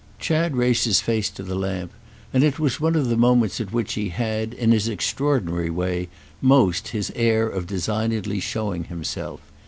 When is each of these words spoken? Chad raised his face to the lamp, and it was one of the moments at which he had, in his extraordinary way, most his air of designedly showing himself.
Chad 0.17 0.55
raised 0.57 0.85
his 0.85 0.99
face 0.99 1.29
to 1.29 1.43
the 1.43 1.53
lamp, 1.53 1.91
and 2.33 2.43
it 2.43 2.57
was 2.57 2.81
one 2.81 2.95
of 2.95 3.07
the 3.07 3.15
moments 3.15 3.61
at 3.61 3.71
which 3.71 3.93
he 3.93 4.09
had, 4.09 4.51
in 4.55 4.71
his 4.71 4.87
extraordinary 4.87 5.69
way, 5.69 6.09
most 6.41 6.87
his 6.87 7.11
air 7.15 7.47
of 7.47 7.67
designedly 7.67 8.39
showing 8.39 8.85
himself. 8.85 9.41